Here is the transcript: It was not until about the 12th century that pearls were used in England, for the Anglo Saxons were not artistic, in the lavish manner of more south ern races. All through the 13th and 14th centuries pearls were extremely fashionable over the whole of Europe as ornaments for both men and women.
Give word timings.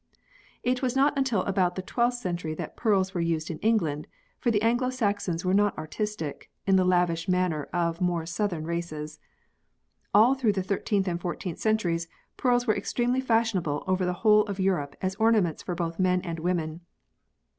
It 0.63 0.81
was 0.81 0.95
not 0.95 1.15
until 1.15 1.43
about 1.43 1.75
the 1.75 1.83
12th 1.83 2.13
century 2.15 2.55
that 2.55 2.75
pearls 2.75 3.13
were 3.13 3.21
used 3.21 3.51
in 3.51 3.59
England, 3.59 4.07
for 4.39 4.49
the 4.49 4.63
Anglo 4.63 4.89
Saxons 4.89 5.45
were 5.45 5.53
not 5.53 5.77
artistic, 5.77 6.49
in 6.65 6.75
the 6.75 6.83
lavish 6.83 7.29
manner 7.29 7.65
of 7.71 8.01
more 8.01 8.25
south 8.25 8.51
ern 8.53 8.65
races. 8.65 9.19
All 10.11 10.33
through 10.33 10.53
the 10.53 10.63
13th 10.63 11.05
and 11.07 11.21
14th 11.21 11.59
centuries 11.59 12.07
pearls 12.35 12.65
were 12.65 12.75
extremely 12.75 13.21
fashionable 13.21 13.83
over 13.85 14.03
the 14.03 14.13
whole 14.25 14.41
of 14.47 14.59
Europe 14.59 14.95
as 15.03 15.13
ornaments 15.17 15.61
for 15.61 15.75
both 15.75 15.99
men 15.99 16.19
and 16.21 16.39
women. 16.39 16.81